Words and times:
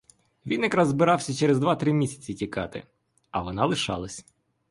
Він 0.45 0.63
якраз 0.63 0.87
зібрався 0.89 1.33
через 1.33 1.59
два-три 1.59 1.93
місяці 1.93 2.33
тікати, 2.33 2.83
а 3.31 3.41
вона 3.41 3.65
лишалась. 3.65 4.25